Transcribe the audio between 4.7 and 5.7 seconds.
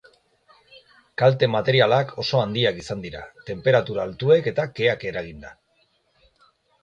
keak eraginda.